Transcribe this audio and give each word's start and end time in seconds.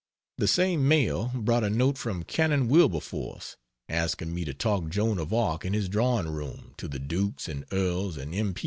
The 0.39 0.47
same 0.47 0.87
mail 0.87 1.29
brought 1.35 1.63
a 1.63 1.69
note 1.69 1.95
from 1.95 2.23
Canon 2.23 2.67
Wilberforce, 2.67 3.55
asking 3.87 4.33
me 4.33 4.43
to 4.45 4.51
talk 4.55 4.89
Joan 4.89 5.19
of 5.19 5.31
Arc 5.31 5.63
in 5.63 5.73
his 5.73 5.87
drawing 5.89 6.27
room 6.29 6.73
to 6.77 6.87
the 6.87 6.97
Dukes 6.97 7.47
and 7.47 7.65
Earls 7.71 8.17
and 8.17 8.33
M. 8.33 8.55